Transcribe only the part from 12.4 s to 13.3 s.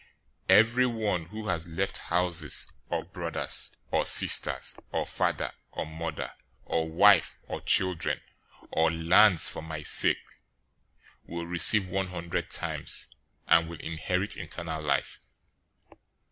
times,